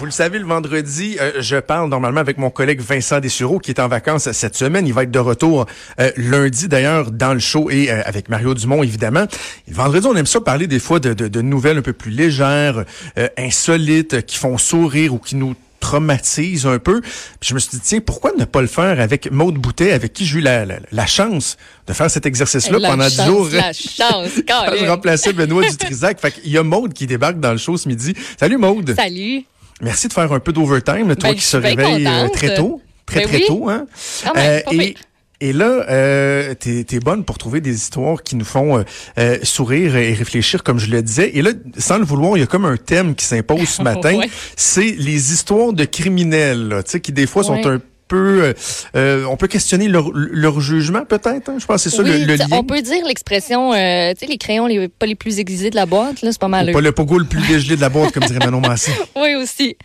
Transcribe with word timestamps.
Vous 0.00 0.06
le 0.06 0.12
savez, 0.12 0.38
le 0.38 0.46
vendredi, 0.46 1.18
euh, 1.20 1.32
je 1.40 1.56
parle 1.56 1.90
normalement 1.90 2.20
avec 2.22 2.38
mon 2.38 2.48
collègue 2.48 2.80
Vincent 2.80 3.20
Dessureau 3.20 3.58
qui 3.58 3.70
est 3.70 3.80
en 3.80 3.86
vacances 3.86 4.32
cette 4.32 4.56
semaine. 4.56 4.86
Il 4.86 4.94
va 4.94 5.02
être 5.02 5.10
de 5.10 5.18
retour 5.18 5.66
euh, 6.00 6.10
lundi 6.16 6.68
d'ailleurs 6.68 7.10
dans 7.10 7.34
le 7.34 7.38
show 7.38 7.68
et 7.68 7.90
euh, 7.90 8.00
avec 8.06 8.30
Mario 8.30 8.54
Dumont 8.54 8.82
évidemment. 8.82 9.26
le 9.68 9.74
vendredi, 9.74 10.06
on 10.06 10.16
aime 10.16 10.24
ça 10.24 10.40
parler 10.40 10.66
des 10.66 10.78
fois 10.78 11.00
de, 11.00 11.12
de, 11.12 11.28
de 11.28 11.42
nouvelles 11.42 11.76
un 11.76 11.82
peu 11.82 11.92
plus 11.92 12.12
légères, 12.12 12.86
insolites, 13.36 14.24
qui 14.24 14.38
font 14.38 14.56
sourire 14.56 15.12
ou 15.12 15.18
qui 15.18 15.36
nous 15.36 15.54
traumatise 15.80 16.66
un 16.66 16.78
peu. 16.78 17.02
Puis 17.02 17.50
je 17.50 17.54
me 17.54 17.58
suis 17.58 17.72
dit, 17.72 17.80
tiens, 17.80 18.00
pourquoi 18.00 18.32
ne 18.38 18.46
pas 18.46 18.62
le 18.62 18.68
faire 18.68 19.00
avec 19.00 19.30
Maude 19.30 19.56
Boutet, 19.56 19.92
avec 19.92 20.14
qui 20.14 20.24
j'ai 20.24 20.38
eu 20.38 20.40
la, 20.40 20.64
la, 20.64 21.06
chance 21.06 21.58
de 21.86 21.92
faire 21.92 22.10
cet 22.10 22.24
exercice-là 22.24 22.78
pendant 22.80 23.06
dix 23.06 23.22
jours? 23.22 23.48
La 23.52 23.74
chance, 23.74 24.30
Je 24.78 24.86
remplaçais 24.88 25.34
Benoît 25.34 25.68
Dutrisac. 25.68 26.20
Fait 26.20 26.30
qu'il 26.30 26.50
y 26.50 26.56
a 26.56 26.62
Maude 26.62 26.94
qui 26.94 27.06
débarque 27.06 27.38
dans 27.38 27.52
le 27.52 27.58
show 27.58 27.76
ce 27.76 27.86
midi. 27.86 28.14
Salut 28.38 28.56
Maude. 28.56 28.94
Salut. 28.96 29.44
Merci 29.80 30.08
de 30.08 30.12
faire 30.12 30.32
un 30.32 30.40
peu 30.40 30.52
d'overtime, 30.52 31.14
toi 31.16 31.30
ben, 31.30 31.34
qui 31.34 31.42
se 31.44 31.56
réveille 31.56 32.06
euh, 32.06 32.28
très 32.28 32.54
tôt. 32.54 32.80
Très, 33.06 33.20
ben 33.20 33.28
très 33.28 33.40
tôt, 33.40 33.68
hein? 33.68 33.86
euh, 34.36 34.60
et, 34.70 34.94
et 35.42 35.54
là, 35.54 35.86
euh, 35.88 36.54
t'es 36.54 36.84
es 36.90 37.00
bonne 37.00 37.24
pour 37.24 37.38
trouver 37.38 37.62
des 37.62 37.74
histoires 37.74 38.22
qui 38.22 38.36
nous 38.36 38.44
font 38.44 38.78
euh, 38.78 38.82
euh, 39.18 39.38
sourire 39.42 39.96
et 39.96 40.12
réfléchir, 40.12 40.62
comme 40.62 40.78
je 40.78 40.90
le 40.90 41.02
disais. 41.02 41.30
Et 41.34 41.40
là, 41.40 41.52
sans 41.78 41.96
le 41.96 42.04
vouloir, 42.04 42.36
il 42.36 42.40
y 42.40 42.42
a 42.42 42.46
comme 42.46 42.66
un 42.66 42.76
thème 42.76 43.14
qui 43.14 43.24
s'impose 43.24 43.66
ce 43.66 43.82
matin. 43.90 44.20
C'est 44.54 44.94
les 44.98 45.32
histoires 45.32 45.72
de 45.72 45.84
criminels, 45.84 46.82
tu 46.84 46.90
sais, 46.90 47.00
qui 47.00 47.12
des 47.12 47.26
fois 47.26 47.42
sont 47.42 47.66
un 47.66 47.80
peu, 48.10 48.52
euh, 48.96 49.24
on 49.30 49.36
peut 49.36 49.46
questionner 49.46 49.86
leur, 49.86 50.10
leur 50.12 50.60
jugement 50.60 51.04
peut-être. 51.04 51.48
Hein? 51.48 51.56
Je 51.58 51.66
pense 51.66 51.84
que 51.84 51.90
c'est 51.90 51.96
ça 51.96 52.02
le, 52.02 52.18
le, 52.18 52.34
lien. 52.34 52.46
On 52.50 52.64
peut 52.64 52.82
dire 52.82 53.06
l'expression, 53.06 53.72
euh, 53.72 54.12
tu 54.12 54.20
sais, 54.20 54.26
les 54.26 54.36
crayons 54.36 54.66
les, 54.66 54.88
pas 54.88 55.06
les 55.06 55.14
plus 55.14 55.38
aiguisés 55.38 55.70
de 55.70 55.76
la 55.76 55.86
boîte, 55.86 56.20
là, 56.22 56.32
c'est 56.32 56.40
pas 56.40 56.48
mal. 56.48 56.72
pas 56.72 56.80
le 56.80 56.92
pogo 56.92 57.18
le 57.18 57.24
plus 57.24 57.46
dégelé 57.46 57.76
de 57.76 57.80
la 57.80 57.88
boîte, 57.88 58.12
comme 58.12 58.24
dirait 58.24 58.44
Manon 58.44 58.60
Massé. 58.60 58.90
oui 59.16 59.36
aussi. 59.36 59.76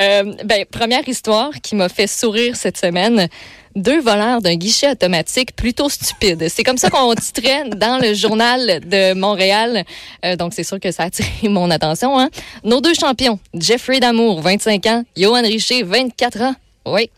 Euh, 0.00 0.32
ben 0.44 0.64
première 0.70 1.06
histoire 1.08 1.50
qui 1.62 1.74
m'a 1.74 1.88
fait 1.88 2.06
sourire 2.06 2.54
cette 2.54 2.78
semaine 2.78 3.28
deux 3.76 4.00
voleurs 4.00 4.40
d'un 4.40 4.54
guichet 4.54 4.92
automatique 4.92 5.56
plutôt 5.56 5.88
stupide. 5.88 6.46
C'est 6.48 6.62
comme 6.62 6.78
ça 6.78 6.90
qu'on 6.90 7.12
titrait 7.16 7.68
dans 7.70 8.00
le 8.00 8.14
journal 8.14 8.80
de 8.88 9.14
Montréal. 9.14 9.84
Euh, 10.24 10.36
donc, 10.36 10.54
c'est 10.54 10.62
sûr 10.62 10.78
que 10.78 10.92
ça 10.92 11.04
a 11.04 11.06
attiré 11.06 11.48
mon 11.48 11.70
attention. 11.72 12.18
Hein? 12.18 12.30
Nos 12.62 12.80
deux 12.80 12.94
champions, 12.94 13.38
Jeffrey 13.52 13.98
Damour, 13.98 14.40
25 14.42 14.86
ans, 14.86 15.04
Johan 15.16 15.42
Richer, 15.42 15.82
24 15.82 16.42
ans. 16.42 16.54
Oui. 16.86 17.10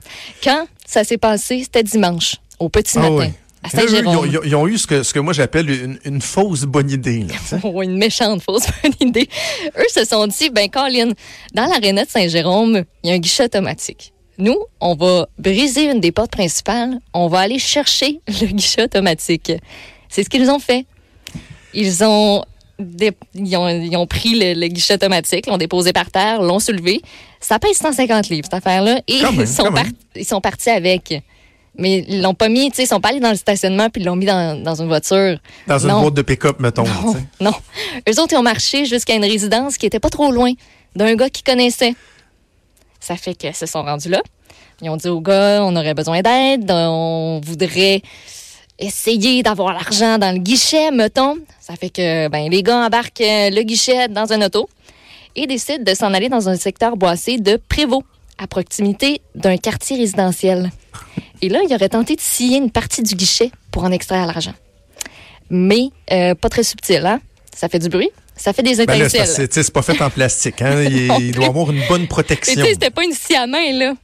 Quand 0.42 0.66
ça 0.86 1.04
s'est 1.04 1.18
passé, 1.18 1.62
c'était 1.62 1.82
dimanche, 1.82 2.36
au 2.58 2.68
petit 2.68 2.98
ah 2.98 3.10
matin. 3.10 3.32
À 3.62 3.68
Saint-Jérôme. 3.68 4.30
Ils, 4.44 4.54
ont 4.54 4.68
eu 4.68 4.78
ce 4.78 4.86
que, 4.86 5.02
ce 5.02 5.12
que 5.12 5.18
moi 5.18 5.32
j'appelle 5.32 5.98
une, 6.04 6.20
fausse 6.20 6.62
bonne 6.62 6.90
idée. 6.90 7.24
Là, 7.24 7.58
une 7.82 7.96
méchante 7.98 8.42
fausse 8.42 8.66
bonne 8.82 9.08
idée. 9.08 9.28
Eux 9.76 9.88
se 9.92 10.04
sont 10.04 10.26
dit, 10.26 10.50
ben 10.50 10.68
Colin, 10.70 11.12
dans 11.54 11.66
l'aréna 11.66 12.04
de 12.04 12.10
Saint-Jérôme, 12.10 12.84
il 13.02 13.10
y 13.10 13.12
a 13.12 13.16
un 13.16 13.18
guichet 13.18 13.44
automatique. 13.44 14.12
Nous, 14.38 14.58
on 14.80 14.94
va 14.94 15.28
briser 15.38 15.90
une 15.90 16.00
des 16.00 16.12
portes 16.12 16.30
principales, 16.30 16.98
on 17.14 17.26
va 17.26 17.40
aller 17.40 17.58
chercher 17.58 18.20
le 18.28 18.46
guichet 18.46 18.84
automatique. 18.84 19.52
C'est 20.08 20.22
ce 20.22 20.28
qu'ils 20.28 20.50
ont 20.50 20.58
fait. 20.58 20.86
Ils 21.74 22.04
ont 22.04 22.44
ils, 22.78 23.96
ont, 23.96 24.06
pris 24.06 24.54
le, 24.54 24.68
guichet 24.68 24.94
automatique, 24.94 25.46
l'ont 25.46 25.56
déposé 25.56 25.92
par 25.92 26.10
terre, 26.10 26.42
l'ont 26.42 26.58
soulevé. 26.58 27.00
Ça 27.40 27.58
pèse 27.58 27.76
150 27.78 28.28
livres, 28.28 28.44
cette 28.50 28.54
affaire-là. 28.54 29.00
Et 29.08 29.14
ils, 29.14 29.46
sont 29.46 29.72
ils 30.14 30.24
sont 30.24 30.40
partis 30.40 30.70
avec. 30.70 31.22
Mais 31.78 32.04
ils 32.08 32.22
l'ont 32.22 32.34
pas 32.34 32.48
mis, 32.48 32.70
tu 32.70 32.76
sais, 32.76 32.84
ils 32.84 32.86
sont 32.86 33.00
pas 33.00 33.10
allés 33.10 33.20
dans 33.20 33.30
le 33.30 33.36
stationnement 33.36 33.90
puis 33.90 34.00
ils 34.00 34.06
l'ont 34.06 34.16
mis 34.16 34.24
dans, 34.24 34.62
dans, 34.62 34.80
une 34.80 34.88
voiture. 34.88 35.38
Dans 35.66 35.78
une 35.78 36.00
boîte 36.00 36.14
de 36.14 36.22
pick-up, 36.22 36.58
mettons. 36.58 36.84
Non, 36.84 37.14
non. 37.40 37.54
Eux 38.08 38.20
autres, 38.20 38.32
ils 38.32 38.38
ont 38.38 38.42
marché 38.42 38.86
jusqu'à 38.86 39.14
une 39.14 39.24
résidence 39.24 39.76
qui 39.76 39.84
était 39.84 40.00
pas 40.00 40.08
trop 40.08 40.30
loin 40.30 40.52
d'un 40.94 41.14
gars 41.14 41.28
qu'ils 41.28 41.44
connaissaient. 41.44 41.94
Ça 43.00 43.16
fait 43.16 43.34
qu'ils 43.34 43.54
se 43.54 43.66
sont 43.66 43.82
rendus 43.82 44.08
là. 44.08 44.22
Ils 44.82 44.90
ont 44.90 44.96
dit 44.96 45.08
au 45.08 45.20
gars, 45.20 45.62
on 45.62 45.74
aurait 45.76 45.94
besoin 45.94 46.20
d'aide, 46.20 46.70
on 46.70 47.40
voudrait 47.44 48.02
essayer 48.78 49.42
d'avoir 49.42 49.72
l'argent 49.72 50.18
dans 50.18 50.32
le 50.32 50.38
guichet, 50.38 50.90
mettons. 50.90 51.38
Ça 51.60 51.74
fait 51.76 51.90
que 51.90 52.28
ben, 52.28 52.50
les 52.50 52.62
gars 52.62 52.86
embarquent 52.86 53.20
euh, 53.20 53.50
le 53.50 53.62
guichet 53.62 54.08
dans 54.08 54.32
un 54.32 54.42
auto 54.42 54.68
et 55.34 55.46
décident 55.46 55.82
de 55.84 55.94
s'en 55.94 56.12
aller 56.14 56.28
dans 56.28 56.48
un 56.48 56.56
secteur 56.56 56.96
boissé 56.96 57.38
de 57.38 57.58
Prévost, 57.68 58.04
à 58.38 58.46
proximité 58.46 59.20
d'un 59.34 59.56
quartier 59.56 59.96
résidentiel. 59.96 60.70
Et 61.42 61.48
là, 61.48 61.60
il 61.66 61.74
aurait 61.74 61.88
tenté 61.88 62.16
de 62.16 62.20
scier 62.20 62.58
une 62.58 62.70
partie 62.70 63.02
du 63.02 63.14
guichet 63.14 63.50
pour 63.70 63.84
en 63.84 63.90
extraire 63.90 64.26
l'argent. 64.26 64.54
Mais 65.50 65.90
euh, 66.10 66.34
pas 66.34 66.48
très 66.48 66.62
subtil, 66.62 67.04
hein? 67.06 67.20
Ça 67.54 67.68
fait 67.68 67.78
du 67.78 67.88
bruit. 67.88 68.10
Ça 68.36 68.52
fait 68.52 68.62
des 68.62 68.84
ben 68.84 69.00
étincelles. 69.00 69.48
c'est 69.50 69.70
pas 69.72 69.80
fait 69.80 70.00
en 70.02 70.10
plastique. 70.10 70.60
Hein? 70.60 70.82
il, 70.82 71.32
doit 71.34 71.46
avoir 71.46 71.70
une 71.70 71.82
bonne 71.88 72.06
protection. 72.06 72.54
Tu 72.54 72.60
sais, 72.60 72.74
c'était 72.74 72.90
pas 72.90 73.04
une 73.04 73.12
scie 73.12 73.34
à 73.34 73.46
main, 73.46 73.72
là. 73.72 73.94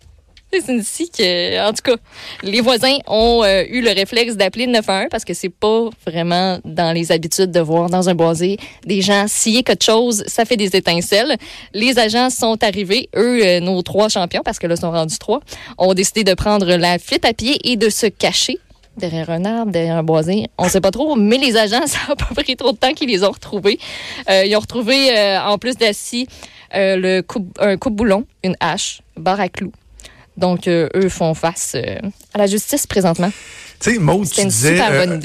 C'est 0.67 0.77
ici 0.77 1.11
que, 1.11 1.67
en 1.67 1.73
tout 1.73 1.83
cas, 1.83 1.97
les 2.43 2.61
voisins 2.61 2.99
ont 3.07 3.43
euh, 3.43 3.65
eu 3.71 3.81
le 3.81 3.91
réflexe 3.91 4.37
d'appeler 4.37 4.67
le 4.67 4.73
911 4.73 5.07
parce 5.11 5.25
que 5.25 5.33
c'est 5.33 5.49
pas 5.49 5.89
vraiment 6.07 6.59
dans 6.65 6.93
les 6.93 7.11
habitudes 7.11 7.51
de 7.51 7.61
voir 7.61 7.89
dans 7.89 8.11
un 8.11 8.15
boisé 8.15 8.59
des 8.85 9.01
gens 9.01 9.25
scier 9.29 9.63
quelque 9.63 9.85
chose, 9.85 10.23
ça 10.27 10.45
fait 10.45 10.59
des 10.59 10.77
étincelles. 10.77 11.37
Les 11.73 11.99
agents 11.99 12.29
sont 12.29 12.63
arrivés, 12.63 13.09
eux, 13.17 13.41
euh, 13.43 13.61
nos 13.61 13.81
trois 13.81 14.11
champions, 14.11 14.43
parce 14.45 14.59
que 14.59 14.67
là, 14.67 14.77
sont 14.77 14.91
rendus 14.91 15.19
trois, 15.19 15.41
ont 15.79 15.95
décidé 15.95 16.23
de 16.23 16.35
prendre 16.35 16.67
la 16.67 16.99
fuite 16.99 17.25
à 17.25 17.33
pied 17.33 17.59
et 17.65 17.77
de 17.77 17.89
se 17.89 18.07
cacher 18.07 18.59
derrière 18.99 19.31
un 19.31 19.47
arbre, 19.47 19.73
derrière 19.73 19.97
un 19.97 20.03
boisé. 20.03 20.49
On 20.59 20.69
sait 20.69 20.83
pas 20.83 20.91
trop, 20.91 21.17
mais 21.17 21.39
les 21.39 21.57
agents, 21.57 21.81
ça 21.87 21.99
n'a 22.11 22.17
pas 22.17 22.35
pris 22.35 22.57
trop 22.57 22.73
de 22.73 22.77
temps 22.77 22.93
qu'ils 22.93 23.09
les 23.09 23.25
ont 23.25 23.31
retrouvés. 23.31 23.79
Euh, 24.29 24.45
ils 24.45 24.55
ont 24.55 24.61
retrouvé, 24.61 25.39
en 25.47 25.57
plus 25.57 25.77
d'assis, 25.79 26.27
le 26.75 27.23
un 27.59 27.77
coupe-boulon, 27.79 28.27
une 28.45 28.57
hache, 28.61 29.01
barre 29.17 29.41
à 29.41 29.49
clous, 29.49 29.73
donc, 30.37 30.67
euh, 30.67 30.89
eux 30.95 31.09
font 31.09 31.35
face 31.35 31.75
euh, 31.77 31.97
à 32.35 32.39
la 32.39 32.47
justice 32.47 32.87
présentement. 32.87 33.31
Tu 33.83 33.95
sais, 33.95 33.99
Maud, 33.99 34.31
tu 34.31 34.45
disais, 34.45 34.81
euh, 34.81 35.19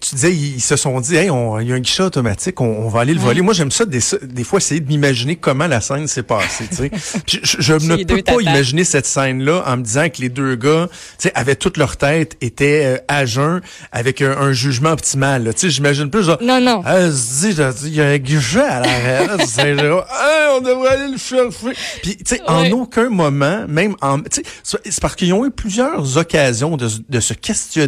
tu 0.00 0.14
disais, 0.14 0.32
ils 0.32 0.60
se 0.60 0.76
sont 0.76 1.00
dit, 1.00 1.16
hey, 1.16 1.24
il 1.24 1.68
y 1.68 1.72
a 1.72 1.74
un 1.74 1.80
guichet 1.80 2.04
automatique, 2.04 2.60
on, 2.60 2.88
va 2.88 3.00
aller 3.00 3.14
le 3.14 3.20
voler. 3.20 3.40
Moi, 3.40 3.52
j'aime 3.52 3.72
ça 3.72 3.84
des, 3.84 3.98
des, 4.22 4.44
fois 4.44 4.58
essayer 4.58 4.80
de 4.80 4.86
m'imaginer 4.86 5.34
comment 5.34 5.66
la 5.66 5.80
scène 5.80 6.06
s'est 6.06 6.22
passée. 6.22 6.68
je, 7.26 7.38
je 7.42 7.72
ne 7.72 8.04
peux 8.04 8.22
pas 8.22 8.40
imaginer 8.40 8.84
cette 8.84 9.06
scène-là 9.06 9.64
en 9.66 9.76
me 9.76 9.82
disant 9.82 10.08
que 10.08 10.22
les 10.22 10.28
deux 10.28 10.54
gars, 10.54 10.88
tu 10.88 10.98
sais, 11.18 11.32
avaient 11.34 11.56
toute 11.56 11.78
leur 11.78 11.96
tête, 11.96 12.36
étaient 12.40 12.84
euh, 12.84 12.98
à 13.08 13.26
jeun, 13.26 13.60
avec 13.90 14.22
un, 14.22 14.52
jugement 14.52 14.90
optimal. 14.90 15.52
Tu 15.54 15.60
sais, 15.60 15.70
j'imagine 15.70 16.10
plus 16.10 16.22
genre, 16.22 16.38
non, 16.40 16.60
non. 16.60 16.82
Ah, 16.86 17.08
il 17.08 17.94
y 17.94 18.00
a 18.00 18.06
un 18.06 18.18
guichet 18.18 18.60
à 18.60 18.80
l'arrière. 18.82 19.36
on 20.56 20.60
devrait 20.60 20.90
aller 20.90 21.10
le 21.10 21.18
chercher. 21.18 21.76
Puis, 22.02 22.16
tu 22.18 22.36
sais, 22.36 22.40
en 22.46 22.70
aucun 22.70 23.08
moment, 23.10 23.64
même 23.66 23.96
en, 24.00 24.20
tu 24.20 24.42
sais, 24.62 24.78
c'est 24.84 25.00
parce 25.00 25.16
qu'ils 25.16 25.32
ont 25.32 25.44
eu 25.44 25.50
plusieurs 25.50 26.16
occasions 26.16 26.76
de, 26.76 26.88
de 27.08 27.20
se 27.20 27.34
questionner 27.34 27.79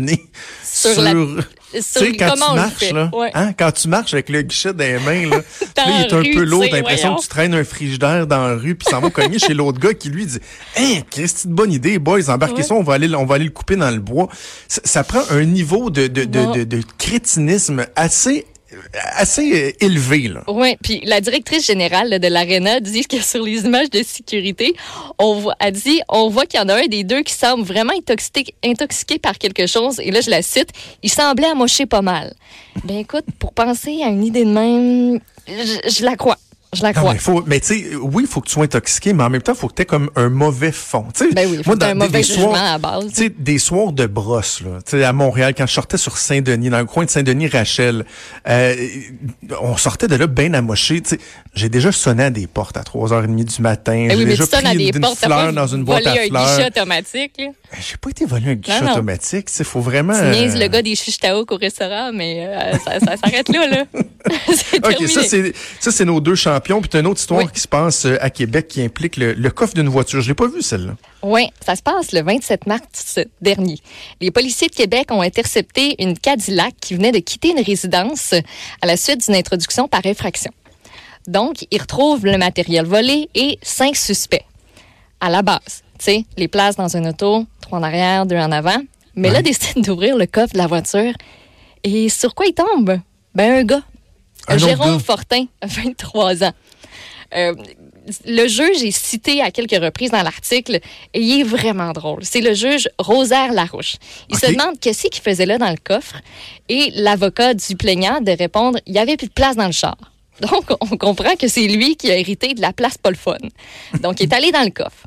sur, 0.65 1.01
la, 1.03 1.13
quand 2.19 2.35
tu 2.35 2.55
marches, 2.55 2.93
là, 2.93 3.11
hein, 3.35 3.53
quand 3.59 3.73
tu 3.73 3.89
marches 3.89 4.15
avec 4.15 4.29
le 4.29 4.43
guichet 4.43 4.73
dans 4.73 4.85
les 4.85 4.99
mains, 4.99 5.31
là, 5.31 5.43
il 5.87 6.07
est 6.07 6.13
un 6.13 6.23
peu 6.23 6.45
lourd, 6.45 6.65
t'as 6.71 6.77
l'impression 6.77 7.17
que 7.17 7.23
tu 7.23 7.29
traînes 7.29 7.55
un 7.55 7.65
frigidaire 7.65 8.27
dans 8.27 8.49
la 8.49 8.55
rue, 8.57 8.75
puis 8.75 8.87
ça 8.91 9.01
va 9.01 9.11
cogner 9.11 9.39
chez 9.39 9.55
l'autre 9.55 9.79
gars 9.79 9.95
qui 9.95 10.11
lui 10.11 10.27
dit 10.27 10.39
Hein, 10.77 11.01
qu'est-ce 11.11 11.49
bonne 11.49 11.73
idée, 11.73 11.99
boys, 11.99 12.29
embarquez 12.29 12.63
ça, 12.63 12.75
on 12.75 12.83
va 12.83 12.95
aller 12.95 13.15
on 13.15 13.27
va 13.27 13.37
aller 13.37 13.45
le 13.45 13.51
couper 13.51 13.77
dans 13.77 13.91
le 13.91 14.01
bois. 14.01 14.29
Ça, 14.69 15.05
prend 15.05 15.23
un 15.31 15.45
niveau 15.45 15.91
de, 15.91 16.07
de, 16.07 16.25
de, 16.25 16.65
de 16.65 16.83
crétinisme 16.99 17.87
assez 17.97 18.47
assez 19.15 19.53
euh, 19.53 19.85
élevé. 19.85 20.29
Là. 20.29 20.45
Oui, 20.49 20.77
puis 20.83 21.01
la 21.05 21.21
directrice 21.21 21.67
générale 21.67 22.19
de 22.19 22.29
l'Arena 22.29 22.81
dit 22.81 23.05
que 23.05 23.21
sur 23.21 23.43
les 23.43 23.65
images 23.65 23.91
de 23.91 24.03
sécurité, 24.03 24.75
on 25.19 25.35
voit, 25.35 25.57
dit, 25.71 26.01
on 26.09 26.29
voit 26.29 26.47
qu'il 26.47 26.61
y 26.61 26.63
en 26.63 26.69
a 26.69 26.75
un 26.77 26.87
des 26.87 27.05
deux 27.05 27.23
qui 27.23 27.35
semble 27.35 27.65
vraiment 27.65 27.93
intoxiqué, 27.97 28.55
intoxiqué 28.65 29.19
par 29.19 29.39
quelque 29.39 29.67
chose. 29.67 30.01
Et 30.01 30.11
là, 30.11 30.21
je 30.21 30.31
la 30.31 30.43
cite, 30.43 30.71
il 31.03 31.11
semblait 31.11 31.49
amocher 31.49 31.87
pas 31.87 32.03
mal. 32.03 32.35
Ben 32.85 32.99
écoute, 32.99 33.25
pour 33.39 33.53
penser 33.53 34.03
à 34.03 34.09
une 34.09 34.25
idée 34.25 34.45
de 34.45 34.51
même, 34.51 35.21
je 35.47 36.05
la 36.05 36.17
crois. 36.17 36.39
Je 36.75 36.83
la 36.83 36.95
crois. 36.95 37.13
mais, 37.13 37.19
faut, 37.19 37.45
mais 37.47 37.61
tu 37.61 37.67
sais, 37.67 37.97
oui, 37.97 38.23
il 38.23 38.27
faut 38.27 38.41
que 38.41 38.47
tu 38.47 38.55
sois 38.55 38.65
intoxiqué, 38.65 39.13
mais 39.13 39.23
en 39.23 39.29
même 39.29 39.43
temps, 39.43 39.53
il 39.53 39.59
faut 39.59 39.69
que 39.69 39.75
tu 39.75 39.83
aies 39.83 39.87
comme 39.87 40.11
un 40.17 40.31
mauvais 40.31 40.73
fond. 40.73 41.07
ben 41.35 41.47
oui, 41.51 41.61
moi, 41.67 41.77
dans 41.77 41.87
un 41.87 41.95
mauvais 41.95 42.21
des, 42.21 42.23
soirs, 42.23 42.55
à 42.55 42.79
base. 42.79 43.13
sais, 43.13 43.29
des 43.29 43.59
soirs 43.59 43.93
de 43.93 44.07
brosse, 44.07 44.63
là, 44.63 44.79
sais, 44.87 45.05
à 45.05 45.13
Montréal, 45.13 45.53
quand 45.55 45.67
je 45.67 45.75
sortais 45.75 45.99
sur 45.99 46.17
Saint-Denis, 46.17 46.71
dans 46.71 46.79
le 46.79 46.87
coin 46.87 47.05
de 47.05 47.11
Saint-Denis-Rachel, 47.11 48.07
euh, 48.49 48.75
on 49.61 49.77
sortait 49.77 50.09
de 50.09 50.17
là 50.17 50.27
bien 50.27 50.55
amoché. 50.55 51.03
J'ai 51.55 51.69
déjà 51.69 51.93
sonné 51.93 52.25
à 52.25 52.31
des 52.31 52.47
portes 52.47 52.79
à 52.79 52.83
3h30 52.83 53.45
du 53.45 53.61
matin. 53.61 54.07
Ben 54.09 54.17
J'ai 54.17 54.25
déjà 54.25 54.47
pris 54.47 54.89
une, 54.89 55.01
portes, 55.01 55.19
fleur 55.19 55.53
dans 55.53 55.67
une 55.67 55.85
boîte 55.85 56.07
à 56.07 56.15
fleurs. 56.15 56.43
un 56.43 56.57
guichet 56.57 56.67
automatique. 56.69 57.35
Ben, 57.37 57.53
j'ai 57.87 57.99
pas 57.99 58.09
été 58.09 58.25
volé 58.25 58.53
un 58.53 58.55
guichet 58.55 58.91
automatique. 58.91 59.49
Il 59.59 59.65
faut 59.67 59.81
vraiment... 59.81 60.15
Tu 60.19 60.39
niaises 60.39 60.57
le 60.57 60.63
euh, 60.63 60.69
gars 60.69 60.81
des 60.81 60.95
chichetaouk 60.95 61.53
au 61.53 61.57
restaurant, 61.57 62.13
mais 62.15 62.47
euh, 62.49 62.79
ça, 62.79 62.99
ça 62.99 63.17
s'arrête 63.19 63.51
là. 63.51 63.67
là. 63.67 63.85
OK, 64.85 65.09
ça, 65.81 65.91
c'est 65.91 66.05
nos 66.05 66.21
deux 66.21 66.35
champions. 66.35 66.62
Puis, 66.63 66.73
une 66.73 67.07
autre 67.07 67.21
histoire 67.21 67.51
qui 67.51 67.61
se 67.61 67.69
passe 67.69 68.07
euh, 68.07 68.17
à 68.21 68.31
Québec 68.31 68.69
qui 68.69 68.83
implique 68.83 69.17
le, 69.17 69.51
coffre 69.51 69.75
d'une 69.75 69.89
voiture. 69.89 70.21
Je 70.21 70.29
l'ai 70.29 70.35
pas 70.35 70.47
vu, 70.47 70.63
celle-là. 70.63 70.97
Oui, 71.23 71.49
ça 71.65 71.77
se 71.77 71.83
passe 71.83 72.13
le 72.13 72.23
27 72.23 72.67
mars 72.67 73.19
dernier. 73.41 73.79
Les 74.21 74.31
policiers 74.31 74.69
de 74.69 74.75
Québec 74.75 75.11
ont 75.11 75.21
intercepté 75.21 75.95
une 76.03 76.19
Cadillac 76.19 76.75
qui 76.81 76.95
venait 76.95 77.13
de 77.13 77.19
quitter 77.19 77.51
une 77.51 77.65
résidence 77.65 78.35
à 78.81 78.87
la 78.87 78.97
suite 78.97 79.25
d'une 79.27 79.35
introduction 79.35 79.89
par 79.89 80.05
infraction. 80.07 80.53
Donc, 81.27 81.67
ils 81.71 81.81
retrouvent 81.81 82.27
le 82.27 82.39
matériel 82.39 82.85
volé 82.85 83.29
et 83.35 83.59
cinq 83.63 83.97
suspects. 83.97 84.45
à 85.21 85.31
la 85.31 85.43
base. 85.43 85.85
Tu 85.99 86.07
sais, 86.07 86.25
les 86.37 86.49
places 86.49 86.75
dans 86.75 86.97
un 86.97 87.09
auto, 87.09 87.47
trois 87.61 87.79
en 87.79 87.83
arrière, 87.85 88.27
deux 88.27 88.37
en 88.37 88.51
avant. 88.51 88.79
Mais 89.15 89.31
là, 89.31 89.43
décide 89.43 89.85
d'ouvrir 89.85 90.17
le 90.17 90.27
coffre 90.27 90.55
de 90.55 90.59
la 90.59 90.67
voiture. 90.67 91.13
Et 91.85 92.09
sur 92.09 92.35
quoi 92.35 92.47
il 92.47 92.55
tombe? 92.55 92.99
Ben, 93.35 93.61
un 93.61 93.65
gars. 93.65 93.83
Un 94.49 94.59
Jérôme. 94.59 95.01
Fortin, 95.01 95.47
23 95.63 96.45
ans. 96.45 96.53
Euh, 97.35 97.55
le 98.27 98.47
juge 98.47 98.83
est 98.83 98.91
cité 98.91 99.41
à 99.41 99.51
quelques 99.51 99.83
reprises 99.83 100.11
dans 100.11 100.23
l'article 100.23 100.81
et 101.15 101.21
il 101.21 101.41
est 101.41 101.45
vraiment 101.45 101.93
drôle. 101.93 102.25
C'est 102.25 102.41
le 102.41 102.53
juge 102.53 102.89
Rosaire 102.99 103.53
Larouche. 103.53 103.97
Il 104.29 104.37
se 104.37 104.47
demande 104.47 104.79
qu'est-ce 104.81 105.07
qu'il 105.07 105.23
faisait 105.23 105.47
là 105.47 105.59
dans 105.59 105.71
le 105.71 105.77
coffre 105.83 106.21
et 106.69 106.91
l'avocat 106.95 107.55
du 107.55 107.77
plaignant 107.77 108.21
de 108.21 108.33
répondre 108.33 108.79
il 108.87 108.93
n'y 108.93 108.99
avait 108.99 109.17
plus 109.17 109.29
de 109.29 109.33
place 109.33 109.57
dans 109.57 109.67
le 109.67 109.73
char. 109.73 109.97
Donc, 110.41 110.71
on 110.81 110.97
comprend 110.97 111.37
que 111.37 111.47
c'est 111.47 111.69
lui 111.69 111.97
qui 111.97 112.11
a 112.11 112.17
hérité 112.17 112.55
de 112.55 112.61
la 112.61 112.73
place 112.73 112.99
pas 112.99 113.11
le 113.11 113.17
fun. 113.17 113.37
Donc, 114.01 114.21
il 114.21 114.25
est 114.25 114.35
allé 114.35 114.51
dans 114.51 114.65
le 114.65 114.71
coffre. 114.71 115.07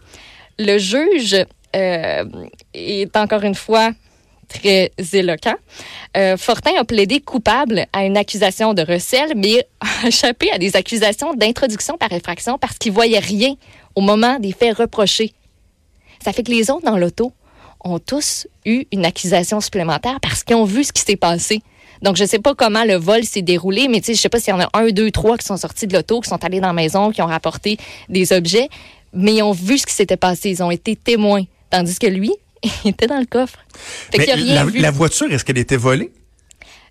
Le 0.58 0.78
juge 0.78 1.36
euh, 1.76 2.24
est 2.74 3.18
encore 3.18 3.44
une 3.44 3.56
fois 3.56 3.92
très 4.48 4.92
éloquent. 5.14 5.56
Euh, 6.18 6.38
Fortin 6.38 6.72
a 6.80 6.86
plaidé 6.86 7.20
coupable 7.20 7.86
à 7.94 8.06
une 8.06 8.18
accusation 8.18 8.74
de 8.74 8.82
recel, 8.82 9.34
mais 9.36 9.68
a 9.80 10.08
échappé 10.08 10.52
à 10.52 10.58
des 10.58 10.76
accusations 10.76 11.34
d'introduction 11.34 11.98
par 11.98 12.12
effraction 12.12 12.58
parce 12.58 12.78
qu'il 12.78 12.92
voyait 12.92 13.20
rien 13.20 13.56
au 13.96 14.02
moment 14.02 14.40
des 14.40 14.52
faits 14.52 14.78
reprochés. 14.78 15.34
Ça 16.24 16.34
fait 16.34 16.44
que 16.44 16.52
les 16.52 16.72
autres 16.72 16.86
dans 16.86 16.98
l'auto 16.98 17.32
ont 17.84 18.00
tous 18.00 18.48
eu 18.66 18.86
une 18.92 19.06
accusation 19.06 19.62
supplémentaire 19.62 20.20
parce 20.22 20.44
qu'ils 20.44 20.56
ont 20.56 20.66
vu 20.66 20.84
ce 20.84 20.92
qui 20.92 21.02
s'est 21.02 21.16
passé. 21.16 21.62
Donc, 22.02 22.18
je 22.18 22.24
ne 22.24 22.28
sais 22.28 22.40
pas 22.40 22.56
comment 22.56 22.84
le 22.84 22.96
vol 22.96 23.24
s'est 23.24 23.42
déroulé, 23.42 23.88
mais 23.88 24.02
je 24.06 24.14
sais 24.14 24.30
pas 24.30 24.40
s'il 24.40 24.54
y 24.54 24.58
en 24.58 24.62
a 24.62 24.70
un, 24.74 24.90
deux, 24.90 25.12
trois 25.12 25.38
qui 25.38 25.46
sont 25.46 25.58
sortis 25.58 25.88
de 25.88 25.94
l'auto, 25.94 26.20
qui 26.20 26.30
sont 26.30 26.44
allés 26.44 26.60
dans 26.60 26.68
la 26.68 26.74
maison, 26.74 27.12
qui 27.12 27.22
ont 27.22 27.28
rapporté 27.28 27.78
des 28.10 28.34
objets, 28.34 28.70
mais 29.14 29.36
ils 29.36 29.44
ont 29.44 29.54
vu 29.54 29.78
ce 29.78 29.86
qui 29.86 29.94
s'était 29.94 30.18
passé. 30.18 30.50
Ils 30.50 30.64
ont 30.64 30.72
été 30.72 30.96
témoins. 30.96 31.44
Tandis 31.70 31.98
que 31.98 32.08
lui, 32.08 32.32
était 32.86 33.08
dans 33.08 33.20
le 33.20 33.26
coffre. 33.26 33.60
Fait 34.12 34.18
Mais 34.20 34.24
qu'il 34.26 34.34
a 34.34 34.36
rien 34.36 34.56
la, 34.56 34.66
vu. 34.66 34.80
la 34.80 34.92
voiture, 34.92 35.32
est-ce 35.32 35.44
qu'elle 35.46 35.58
était 35.58 35.78
volée? 35.78 36.12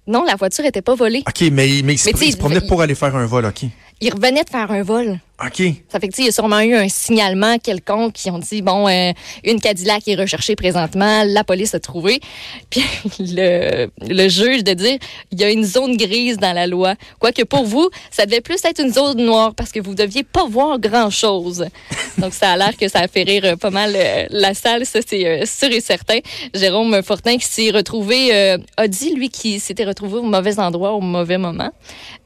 Non, 0.06 0.22
la 0.24 0.36
voiture 0.36 0.64
était 0.64 0.82
pas 0.82 0.94
volée. 0.94 1.22
OK, 1.26 1.40
mais, 1.52 1.80
mais 1.82 1.94
il, 1.94 1.98
se, 1.98 2.10
Mais 2.10 2.26
il 2.26 2.32
se 2.32 2.36
promenait 2.36 2.60
pour 2.66 2.82
aller 2.82 2.94
faire 2.94 3.14
un 3.16 3.26
vol, 3.26 3.46
OK. 3.46 3.64
Il 4.00 4.12
revenait 4.12 4.44
de 4.44 4.50
faire 4.50 4.70
un 4.70 4.82
vol. 4.82 5.18
OK. 5.40 5.62
Ça 5.88 5.98
fait 5.98 6.08
que, 6.08 6.14
il 6.18 6.26
y 6.26 6.28
a 6.28 6.32
sûrement 6.32 6.60
eu 6.60 6.74
un 6.74 6.88
signalement 6.88 7.58
quelconque 7.58 8.12
qui 8.12 8.30
ont 8.30 8.38
dit, 8.38 8.62
bon, 8.62 8.88
euh, 8.88 9.12
une 9.42 9.60
Cadillac 9.60 10.06
est 10.06 10.14
recherchée 10.14 10.54
présentement, 10.54 11.24
la 11.24 11.42
police 11.42 11.74
a 11.74 11.80
trouvé. 11.80 12.20
Puis 12.70 12.84
le, 13.18 13.90
le 14.00 14.28
juge 14.28 14.62
de 14.62 14.74
dire, 14.74 14.96
il 15.32 15.40
y 15.40 15.44
a 15.44 15.50
une 15.50 15.64
zone 15.64 15.96
grise 15.96 16.36
dans 16.38 16.52
la 16.52 16.68
loi. 16.68 16.94
Quoique 17.18 17.42
pour 17.42 17.64
vous, 17.64 17.90
ça 18.10 18.26
devait 18.26 18.40
plus 18.40 18.64
être 18.64 18.80
une 18.80 18.92
zone 18.92 19.24
noire 19.24 19.54
parce 19.56 19.72
que 19.72 19.80
vous 19.80 19.94
deviez 19.94 20.22
pas 20.22 20.46
voir 20.46 20.78
grand-chose. 20.78 21.66
Donc, 22.18 22.32
ça 22.32 22.52
a 22.52 22.56
l'air 22.56 22.76
que 22.76 22.88
ça 22.88 23.00
a 23.00 23.08
fait 23.08 23.24
rire 23.24 23.42
euh, 23.44 23.56
pas 23.56 23.70
mal 23.70 23.92
euh, 23.96 24.26
la 24.30 24.54
salle, 24.54 24.86
ça 24.86 25.00
c'est 25.06 25.26
euh, 25.26 25.46
sûr 25.46 25.70
et 25.70 25.80
certain. 25.80 26.18
Jérôme 26.54 27.02
Fortin 27.02 27.38
qui 27.38 27.46
s'est 27.46 27.70
retrouvé, 27.70 28.14
a 28.76 28.88
dit, 28.88 29.14
lui, 29.14 29.28
qu'il 29.28 29.60
s'était 29.60 29.84
retrouvé 29.84 30.18
au 30.18 30.22
mauvais 30.22 30.58
endroit 30.58 30.92
au 30.92 31.00
mauvais 31.00 31.38
moment. 31.38 31.70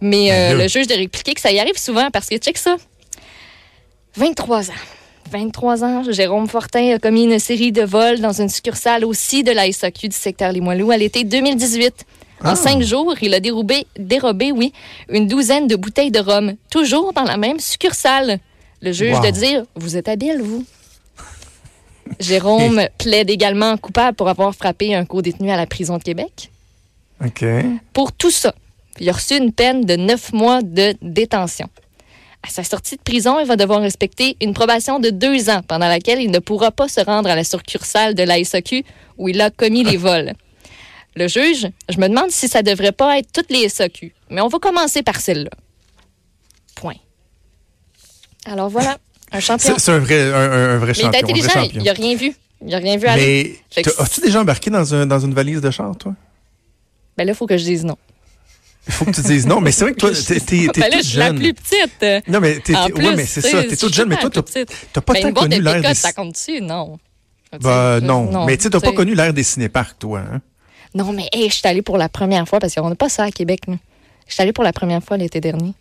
Mais 0.01 0.55
le 0.55 0.69
juge 0.69 0.87
de 0.87 0.95
répliquer 0.95 1.35
que 1.35 1.41
ça 1.41 1.51
y 1.51 1.59
arrive 1.59 1.79
souvent 1.79 2.11
parce 2.11 2.29
que, 2.29 2.37
check 2.37 2.59
ça, 2.59 2.77
23 4.19 4.71
ans. 4.71 4.75
23 5.31 5.85
ans, 5.85 6.03
Jérôme 6.11 6.49
Fortin 6.49 6.95
a 6.95 6.99
commis 6.99 7.23
une 7.25 7.39
série 7.39 7.71
de 7.71 7.83
vols 7.83 8.19
dans 8.21 8.33
une 8.33 8.49
succursale 8.49 9.05
aussi 9.05 9.45
de 9.45 9.53
la 9.53 9.71
SAQ 9.71 10.09
du 10.09 10.17
secteur 10.17 10.51
Limoilou 10.51 10.91
à 10.91 10.97
l'été 10.97 11.23
2018. 11.23 12.05
En 12.45 12.51
Ah. 12.51 12.57
cinq 12.57 12.83
jours, 12.83 13.15
il 13.23 13.33
a 13.35 13.41
dérobé, 13.41 13.87
dérobé, 13.97 14.51
oui, 14.51 14.73
une 15.09 15.29
douzaine 15.29 15.69
de 15.69 15.77
bouteilles 15.77 16.11
de 16.11 16.19
rhum, 16.19 16.55
toujours 16.71 17.13
dans 17.13 17.23
la 17.25 17.37
même 17.37 17.61
succursale. 17.61 18.39
Le 18.83 18.91
juge 18.93 19.15
Wow. 19.17 19.27
de 19.27 19.31
dire, 19.31 19.63
vous 19.77 19.97
êtes 19.97 20.09
habile, 20.09 20.41
vous. 20.43 20.65
Jérôme 22.19 22.81
plaide 22.99 23.31
également 23.31 23.77
coupable 23.77 24.17
pour 24.17 24.29
avoir 24.29 24.53
frappé 24.55 24.95
un 24.95 25.05
co-détenu 25.05 25.51
à 25.53 25.57
la 25.57 25.67
prison 25.67 25.97
de 25.99 26.03
Québec. 26.03 26.51
OK. 27.25 27.45
Pour 27.93 28.13
tout 28.13 28.31
ça, 28.33 28.53
il 28.99 29.09
a 29.09 29.13
reçu 29.13 29.37
une 29.37 29.53
peine 29.53 29.85
de 29.85 29.95
neuf 29.97 30.33
mois 30.33 30.63
de 30.63 30.95
détention. 31.03 31.69
À 32.43 32.51
sa 32.51 32.63
sortie 32.65 32.97
de 32.97 33.03
prison, 33.03 33.39
il 33.41 33.47
va 33.47 33.57
devoir 33.57 33.81
respecter 33.81 34.37
une 34.41 34.55
probation 34.55 35.01
de 35.01 35.11
deux 35.11 35.51
ans 35.51 35.63
pendant 35.67 35.89
laquelle 35.89 36.21
il 36.21 36.31
ne 36.31 36.39
pourra 36.39 36.71
pas 36.71 36.89
se 36.89 37.01
rendre 37.01 37.29
à 37.29 37.35
la 37.35 37.45
succursale 37.45 38.15
de 38.15 38.23
la 38.23 38.43
SAQ 38.43 38.85
où 39.19 39.29
il 39.29 39.41
a 39.41 39.51
commis 39.51 39.83
les 39.85 39.97
vols. 40.07 40.33
Le 41.17 41.27
juge, 41.27 41.67
je 41.89 41.99
me 41.99 42.09
demande 42.09 42.31
si 42.31 42.47
ça 42.47 42.63
devrait 42.63 42.93
pas 42.93 43.19
être 43.19 43.33
toutes 43.33 43.51
les 43.51 43.69
SAQ, 43.69 44.15
mais 44.31 44.41
on 44.41 44.47
va 44.49 44.59
commencer 44.61 45.03
par 45.03 45.21
celle-là. 45.21 45.51
Point. 46.77 46.95
Alors 48.45 48.69
voilà, 48.69 48.99
un 49.33 49.41
champion. 49.41 49.75
C'est 49.79 49.91
un 49.93 49.99
vrai, 49.99 50.33
un, 50.33 50.35
un- 50.53 50.79
vrai 50.79 50.93
Mais 50.93 50.93
il 50.93 51.03
champion. 51.03 51.19
intelligent, 51.21 51.83
n'a 51.85 51.93
rien 51.93 52.15
vu. 52.15 52.35
Il 52.63 52.69
n'a 52.69 52.79
rien 52.79 52.97
vu 52.97 53.07
aller. 53.07 53.61
Mais 53.77 53.83
as-tu 53.99 54.21
déjà 54.21 54.41
embarqué 54.41 54.71
dans, 54.71 54.95
un- 54.95 55.07
dans 55.07 55.19
une 55.21 55.35
valise 55.35 55.61
de 55.61 55.71
char, 55.71 55.97
toi? 55.97 56.15
Ben 57.17 57.25
là, 57.25 57.33
il 57.33 57.37
faut 57.37 57.47
que 57.47 57.57
je 57.57 57.65
dise 57.65 57.85
non. 57.85 57.97
Il 58.87 58.93
faut 58.93 59.05
que 59.05 59.11
tu 59.11 59.21
dises 59.21 59.47
non, 59.47 59.61
mais 59.61 59.71
c'est 59.73 59.85
vrai 59.85 59.93
que 59.93 59.99
toi, 59.99 60.11
t'es, 60.27 60.41
t'es, 60.41 60.69
t'es 60.73 60.81
Ben 60.81 60.91
toute 60.91 61.03
je 61.03 61.09
suis 61.09 61.19
la 61.19 61.27
jeune. 61.27 61.39
plus 61.39 61.55
petite. 61.55 62.29
Non, 62.29 62.41
mais 62.41 62.59
t'es, 62.61 62.73
plus, 62.95 63.07
ouais, 63.07 63.17
mais 63.17 63.27
c'est 63.27 63.41
ça, 63.43 63.63
t'es 63.65 63.77
toute 63.77 63.95
jeune, 63.95 64.09
mais 64.09 64.17
toi, 64.17 64.31
t'as, 64.31 64.43
t'as 64.93 65.01
pas 65.01 65.13
Ben, 65.13 65.23
tant 65.23 65.33
connu 65.43 65.61
l'ère 65.61 65.83
des... 65.83 65.95
ça 65.95 66.13
compte-tu? 66.13 66.61
Non. 66.61 66.99
Ben, 67.61 68.01
non. 68.01 68.45
Mais 68.47 68.57
tu 68.57 68.65
sais, 68.65 68.71
t'as 68.71 68.81
pas 68.81 68.93
connu 68.93 69.15
l'ère 69.15 69.33
des 69.35 69.43
cinéparcs, 69.43 69.99
toi, 69.99 70.21
hein? 70.21 70.41
Non, 70.95 71.13
mais 71.13 71.29
hey, 71.33 71.49
je 71.51 71.55
suis 71.57 71.69
allée 71.69 71.83
pour 71.83 71.99
la 71.99 72.09
première 72.09 72.49
fois 72.49 72.61
parce 72.61 72.75
qu'on 72.75 72.89
n'a 72.89 72.95
pas 72.95 73.09
ça 73.11 73.25
à 73.25 73.31
Québec. 73.31 73.61
nous. 73.69 73.79
Je 74.27 74.33
suis 74.35 74.43
allée 74.43 74.53
pour 74.53 74.65
la 74.65 74.73
première 74.73 75.03
fois 75.03 75.17
l'été 75.17 75.41
dernier. 75.41 75.75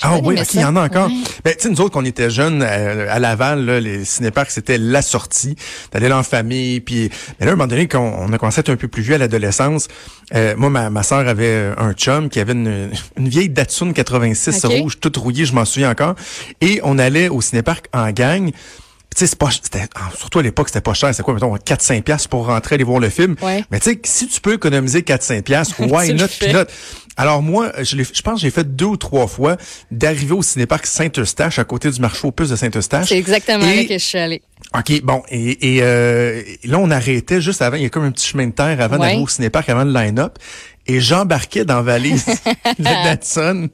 Ah 0.00 0.18
oui, 0.22 0.34
aimé 0.34 0.40
ok, 0.42 0.54
il 0.54 0.60
y 0.60 0.64
en 0.64 0.74
a 0.74 0.84
encore. 0.84 1.06
Ouais. 1.06 1.14
Ben, 1.44 1.54
tu 1.54 1.62
sais, 1.62 1.68
nous 1.68 1.80
autres, 1.80 1.90
quand 1.92 2.00
on 2.02 2.04
était 2.04 2.30
jeunes, 2.30 2.62
euh, 2.66 3.06
à 3.08 3.18
Laval, 3.20 3.64
là, 3.64 3.78
les 3.78 4.04
cinéparcs, 4.04 4.50
c'était 4.50 4.78
la 4.78 5.02
sortie. 5.02 5.54
T'allais 5.90 6.08
là 6.08 6.18
en 6.18 6.22
famille, 6.22 6.80
puis... 6.80 7.10
Mais 7.38 7.46
là, 7.46 7.52
à 7.52 7.54
un 7.54 7.56
moment 7.56 7.68
donné, 7.68 7.86
quand 7.86 8.00
on 8.18 8.32
a 8.32 8.38
commencé 8.38 8.58
à 8.58 8.62
être 8.62 8.70
un 8.70 8.76
peu 8.76 8.88
plus 8.88 9.02
vieux 9.02 9.14
à 9.14 9.18
l'adolescence, 9.18 9.86
euh, 10.34 10.54
moi, 10.56 10.70
ma, 10.70 10.90
ma 10.90 11.02
soeur 11.04 11.28
avait 11.28 11.70
un 11.76 11.92
chum 11.92 12.30
qui 12.30 12.40
avait 12.40 12.52
une, 12.52 12.90
une 13.16 13.28
vieille 13.28 13.48
Datsun 13.50 13.92
86 13.92 14.64
Ok. 14.64 14.72
rouge, 14.80 14.98
toute 15.00 15.16
rouillée, 15.18 15.44
je 15.44 15.52
m'en 15.54 15.64
souviens 15.64 15.90
encore. 15.90 16.14
Et 16.60 16.80
on 16.82 16.98
allait 16.98 17.28
au 17.28 17.40
cinéparc 17.40 17.86
en 17.92 18.10
gang. 18.10 18.50
Tu 19.14 19.26
sais, 19.26 19.36
surtout 20.16 20.38
à 20.38 20.42
l'époque, 20.42 20.68
c'était 20.68 20.80
pas 20.80 20.94
cher. 20.94 21.14
C'est 21.14 21.22
quoi, 21.22 21.34
mettons, 21.34 21.54
4-5 21.56 22.02
piastres 22.02 22.28
pour 22.28 22.46
rentrer 22.46 22.76
aller 22.76 22.84
voir 22.84 22.98
le 23.00 23.10
film? 23.10 23.36
Ouais. 23.42 23.64
Mais 23.70 23.78
tu 23.80 23.90
sais, 23.90 24.00
si 24.04 24.26
tu 24.28 24.40
peux 24.40 24.54
économiser 24.54 25.00
4-5 25.02 25.42
piastres, 25.42 25.80
why 25.80 26.12
not 26.14 26.26
peanut? 26.40 26.68
Alors 27.18 27.42
moi, 27.42 27.72
je, 27.82 27.96
l'ai- 27.96 28.04
je 28.10 28.22
pense 28.22 28.36
que 28.36 28.40
j'ai 28.40 28.50
fait 28.50 28.74
deux 28.74 28.86
ou 28.86 28.96
trois 28.96 29.26
fois 29.26 29.58
d'arriver 29.90 30.32
au 30.32 30.42
cinéparc 30.42 30.86
Saint-Eustache, 30.86 31.58
à 31.58 31.64
côté 31.64 31.90
du 31.90 32.00
marché 32.00 32.26
aux 32.26 32.32
puces 32.32 32.48
de 32.48 32.56
Saint-Eustache. 32.56 33.08
C'est 33.08 33.18
exactement 33.18 33.66
Et- 33.66 33.76
là 33.76 33.84
que 33.84 33.94
je 33.98 34.04
suis 34.04 34.18
allée. 34.18 34.40
OK, 34.74 35.02
bon, 35.02 35.22
et, 35.28 35.76
et, 35.76 35.82
euh, 35.82 36.40
là, 36.64 36.78
on 36.78 36.90
arrêtait 36.90 37.42
juste 37.42 37.60
avant, 37.60 37.76
il 37.76 37.82
y 37.82 37.86
a 37.86 37.90
comme 37.90 38.04
un 38.04 38.12
petit 38.12 38.26
chemin 38.26 38.46
de 38.46 38.52
terre 38.52 38.80
avant 38.80 38.94
Ouais. 38.96 39.00
d'arriver 39.02 39.22
au 39.22 39.28
cinéparc, 39.28 39.68
avant 39.68 39.84
le 39.84 39.92
line-up, 39.92 40.38
et 40.86 41.00
j'embarquais 41.00 41.66
dans 41.66 41.76
la 41.76 41.82
valise 41.82 42.24
de 42.78 42.82
Datsun. 42.84 43.68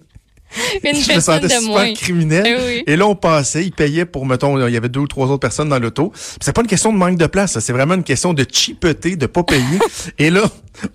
Une 0.84 0.96
je 0.96 1.12
me 1.14 1.20
sentais 1.20 1.48
super 1.48 1.62
moins. 1.62 1.92
criminel. 1.94 2.44
Eh 2.46 2.66
oui. 2.66 2.84
Et 2.86 2.96
là, 2.96 3.06
on 3.06 3.14
passait, 3.14 3.64
il 3.64 3.72
payait 3.72 4.04
pour, 4.04 4.26
mettons, 4.26 4.66
il 4.66 4.72
y 4.72 4.76
avait 4.76 4.88
deux 4.88 5.00
ou 5.00 5.06
trois 5.06 5.26
autres 5.26 5.40
personnes 5.40 5.68
dans 5.68 5.78
l'auto. 5.78 6.12
C'est 6.40 6.54
pas 6.54 6.62
une 6.62 6.66
question 6.66 6.92
de 6.92 6.98
manque 6.98 7.18
de 7.18 7.26
place, 7.26 7.58
c'est 7.58 7.72
vraiment 7.72 7.94
une 7.94 8.04
question 8.04 8.32
de 8.34 8.44
cheapeté, 8.50 9.16
de 9.16 9.26
pas 9.26 9.42
payer. 9.42 9.78
et 10.18 10.30
là, 10.30 10.42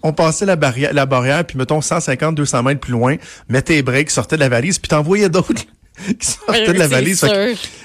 on 0.01 0.13
passait 0.13 0.45
la 0.45 0.55
barrière, 0.55 0.93
la 0.93 1.05
barrière, 1.05 1.45
puis 1.45 1.57
mettons 1.57 1.81
150, 1.81 2.35
200 2.35 2.63
mètres 2.63 2.79
plus 2.79 2.93
loin, 2.93 3.15
mettait 3.49 3.75
les 3.75 3.83
breaks, 3.83 4.09
sortait 4.09 4.35
de 4.35 4.41
la 4.41 4.49
valise, 4.49 4.79
puis 4.79 4.89
t'envoyais 4.89 5.29
d'autres 5.29 5.53
qui 6.19 6.27
sortaient 6.27 6.73
de 6.73 6.79
la 6.79 6.87
valise. 6.87 7.23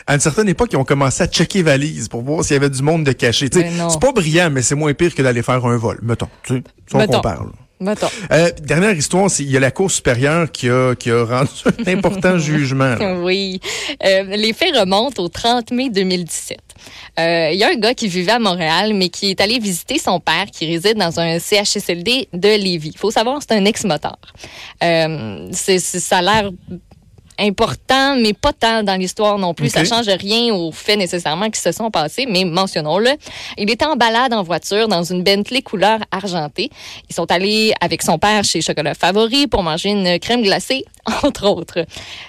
À 0.06 0.14
une 0.14 0.20
certaine 0.20 0.48
époque, 0.48 0.70
ils 0.72 0.76
ont 0.76 0.84
commencé 0.84 1.22
à 1.22 1.26
checker 1.26 1.62
valise 1.62 2.08
pour 2.08 2.22
voir 2.22 2.44
s'il 2.44 2.54
y 2.54 2.56
avait 2.56 2.70
du 2.70 2.82
monde 2.82 3.04
de 3.04 3.12
caché. 3.12 3.50
Non. 3.76 3.90
C'est 3.90 4.00
pas 4.00 4.12
brillant, 4.12 4.48
mais 4.50 4.62
c'est 4.62 4.75
moins 4.75 4.94
pire 4.94 5.14
que 5.14 5.22
d'aller 5.22 5.42
faire 5.42 5.64
un 5.64 5.76
vol. 5.76 5.98
Mettons, 6.02 6.28
tu 6.42 6.54
sais, 6.54 6.62
on 6.94 7.06
compare. 7.06 7.44
là. 7.44 7.50
Mettons. 7.80 8.08
Euh, 8.32 8.50
dernière 8.62 8.92
histoire, 8.92 9.30
il 9.38 9.50
y 9.50 9.56
a 9.56 9.61
la 9.61 9.70
Cour 9.70 9.90
supérieure 9.90 10.50
qui 10.50 10.68
a, 10.68 10.94
qui 10.97 11.11
a 11.11 11.25
rendu 11.25 11.50
un 11.87 11.92
important 11.92 12.38
jugement. 12.50 12.97
là. 12.97 13.14
Oui. 13.20 13.61
Euh, 14.04 14.25
les 14.37 14.52
faits 14.52 14.75
remontent 14.76 15.23
au 15.23 15.28
30 15.28 15.70
mai 15.70 15.88
2017. 15.90 16.58
Euh, 17.18 17.50
Il 17.52 17.58
y 17.58 17.64
a 17.64 17.68
un 17.70 17.75
gars 17.76 17.94
qui 17.94 18.08
vivait 18.08 18.32
à 18.32 18.38
Montréal, 18.38 18.94
mais 18.94 19.08
qui 19.08 19.30
est 19.30 19.40
allé 19.40 19.58
visiter 19.58 19.99
son 19.99 20.20
père 20.20 20.47
qui 20.52 20.66
réside 20.66 20.97
dans 20.97 21.18
un 21.20 21.38
CHSLD 21.38 22.28
de 22.32 22.49
Lévis. 22.49 22.90
Il 22.94 22.99
faut 22.99 23.11
savoir, 23.11 23.40
c'est 23.42 23.54
un 23.54 23.64
ex-moteur. 23.64 24.18
Ça 24.80 26.18
a 26.18 26.23
l'air 26.23 26.50
important, 27.38 28.16
mais 28.16 28.33
pas 28.33 28.52
tant 28.52 28.83
dans 28.83 28.97
l'histoire 28.97 29.38
non 29.38 29.54
plus. 29.54 29.66
Ok. 29.66 29.73
Ça 29.73 29.85
change 29.85 30.09
rien 30.09 30.54
aux 30.54 30.73
faits 30.73 30.99
nécessairement 30.99 31.50
qui 31.50 31.61
se 31.61 31.73
sont 31.73 31.90
passés, 31.90 32.26
mais 32.28 32.45
mentionnons-le. 32.45 33.11
Il 33.57 33.71
était 33.71 33.85
en 33.85 33.97
balade 33.97 34.33
en 34.33 34.42
voiture 34.42 34.88
dans 34.88 35.02
une 35.02 35.23
Bentley 35.23 35.62
couleur 35.62 36.00
argentée. 36.11 36.71
Ils 37.09 37.14
sont 37.14 37.30
allés 37.30 37.73
avec 37.80 38.02
son 38.02 38.18
père 38.18 38.45
chez 38.45 38.61
Chocolat 38.61 38.95
Favori 38.95 39.47
pour 39.47 39.62
manger 39.62 39.90
une 39.90 40.18
crème 40.18 40.42
glacée, 40.42 40.85
entre 41.23 41.49
autres. 41.49 41.85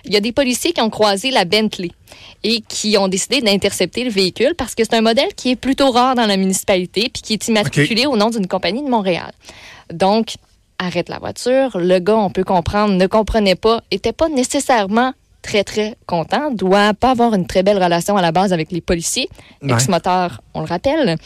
Il 0.05 0.13
y 0.13 0.17
a 0.17 0.21
des 0.21 0.31
policiers 0.31 0.73
qui 0.73 0.81
ont 0.81 0.89
croisé 0.89 1.31
la 1.31 1.45
Bentley 1.45 1.91
et 2.43 2.61
qui 2.67 2.97
ont 2.97 3.07
décidé 3.07 3.41
d'intercepter 3.41 4.03
le 4.03 4.09
véhicule 4.09 4.55
parce 4.57 4.75
que 4.75 4.83
c'est 4.83 4.95
un 4.95 5.01
modèle 5.01 5.33
qui 5.35 5.51
est 5.51 5.55
plutôt 5.55 5.91
rare 5.91 6.15
dans 6.15 6.25
la 6.25 6.37
municipalité 6.37 7.09
puis 7.13 7.21
qui 7.21 7.33
est 7.33 7.47
immatriculé 7.47 8.05
au 8.05 8.15
nom 8.15 8.29
d'une 8.29 8.47
compagnie 8.47 8.83
de 8.83 8.89
Montréal. 8.89 9.31
Donc, 9.91 10.35
arrête 10.79 11.09
la 11.09 11.19
voiture. 11.19 11.77
Le 11.77 11.99
gars, 11.99 12.17
on 12.17 12.29
peut 12.29 12.43
comprendre, 12.43 12.93
ne 12.95 13.07
comprenait 13.07 13.55
pas, 13.55 13.81
était 13.91 14.13
pas 14.13 14.29
nécessairement 14.29 15.13
très, 15.41 15.63
très 15.63 15.95
content, 16.05 16.51
doit 16.51 16.93
pas 16.93 17.11
avoir 17.11 17.33
une 17.33 17.45
très 17.45 17.63
belle 17.63 17.81
relation 17.81 18.17
à 18.17 18.21
la 18.21 18.31
base 18.31 18.51
avec 18.53 18.71
les 18.71 18.81
policiers. 18.81 19.29
Ouais. 19.61 19.73
Ex-moteur, 19.73 20.41
on 20.53 20.61
le 20.61 20.65
rappelle. 20.65 21.17